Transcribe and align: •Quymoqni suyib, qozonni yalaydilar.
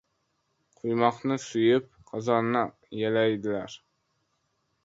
•Quymoqni 0.77 1.37
suyib, 1.43 1.91
qozonni 2.13 2.65
yalaydilar. 3.03 3.81